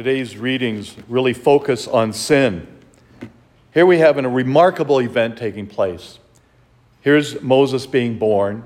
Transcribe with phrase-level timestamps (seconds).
[0.00, 2.66] Today's readings really focus on sin.
[3.74, 6.18] Here we have a remarkable event taking place.
[7.02, 8.64] Here's Moses being born,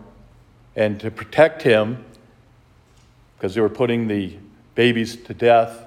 [0.77, 2.05] and to protect him,
[3.37, 4.37] because they were putting the
[4.77, 5.85] babies to death,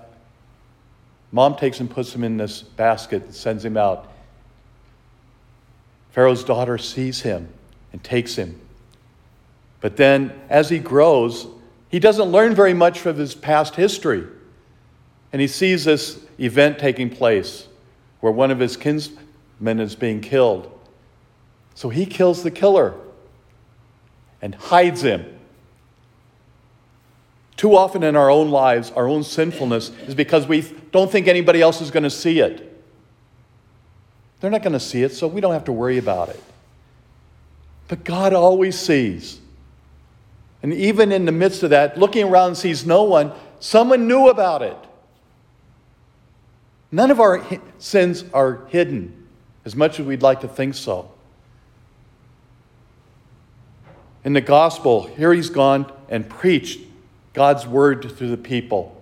[1.31, 4.11] mom takes and puts him in this basket and sends him out.
[6.11, 7.47] Pharaoh's daughter sees him
[7.93, 8.59] and takes him.
[9.79, 11.47] But then, as he grows,
[11.87, 14.27] he doesn't learn very much from his past history.
[15.31, 17.67] And he sees this event taking place
[18.19, 20.71] where one of his kinsmen is being killed.
[21.75, 22.95] So he kills the killer
[24.41, 25.25] and hides him.
[27.55, 30.61] Too often in our own lives, our own sinfulness is because we
[30.91, 32.63] don't think anybody else is going to see it.
[34.39, 36.41] They're not going to see it, so we don't have to worry about it.
[37.87, 39.39] But God always sees.
[40.61, 44.61] And even in the midst of that, looking around sees no one, someone knew about
[44.61, 44.77] it.
[46.91, 47.43] None of our
[47.79, 49.27] sins are hidden
[49.65, 51.11] as much as we'd like to think so.
[54.23, 56.79] In the gospel, here he's gone and preached
[57.33, 59.01] God's word to the people,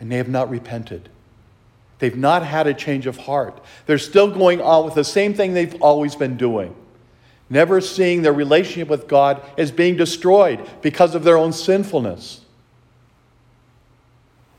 [0.00, 1.08] and they have not repented.
[1.98, 3.62] They've not had a change of heart.
[3.86, 6.74] They're still going on with the same thing they've always been doing,
[7.50, 12.42] never seeing their relationship with God as being destroyed because of their own sinfulness.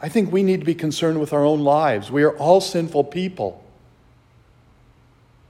[0.01, 2.11] I think we need to be concerned with our own lives.
[2.11, 3.63] We are all sinful people.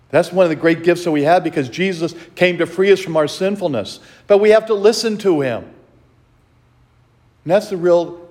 [0.09, 2.99] That's one of the great gifts that we have because Jesus came to free us
[3.01, 3.99] from our sinfulness.
[4.25, 5.63] But we have to listen to him.
[5.63, 8.25] And that's the real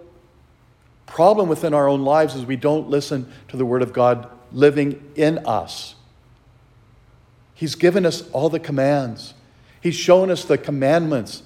[1.07, 5.13] problem within our own lives is we don't listen to the word of God living
[5.17, 5.95] in us.
[7.55, 9.35] He's given us all the commands.
[9.81, 11.43] He's shown us the commandments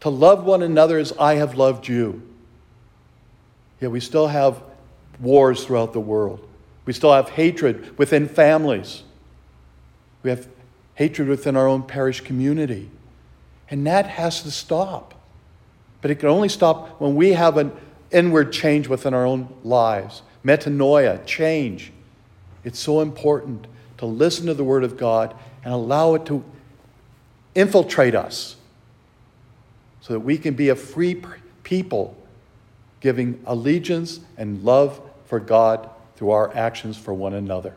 [0.00, 2.22] to love one another as I have loved you.
[3.82, 4.62] Yet we still have
[5.20, 6.46] wars throughout the world.
[6.84, 9.02] We still have hatred within families.
[10.22, 10.46] We have
[10.94, 12.88] hatred within our own parish community.
[13.68, 15.14] And that has to stop.
[16.00, 17.72] But it can only stop when we have an
[18.12, 20.22] inward change within our own lives.
[20.44, 21.92] Metanoia, change.
[22.62, 23.66] It's so important
[23.98, 26.44] to listen to the Word of God and allow it to
[27.56, 28.54] infiltrate us
[30.02, 31.20] so that we can be a free
[31.64, 32.16] people
[33.02, 37.74] giving allegiance and love for God through our actions for one another.